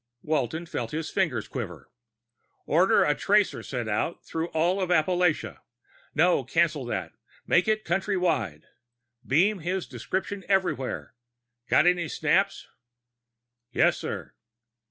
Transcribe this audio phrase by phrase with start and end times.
[0.23, 1.85] Walton felt his fingers quivering.
[2.65, 5.59] "Order a tracer sent out through all of Appalachia.
[6.15, 7.11] No, cancel that
[7.45, 8.63] make it country wide.
[9.27, 11.13] Beam his description everywhere.
[11.69, 12.67] Got any snaps?"
[13.71, 14.33] "Yes, sir."